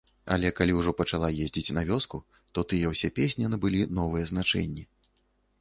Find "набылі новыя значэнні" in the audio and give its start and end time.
3.55-4.83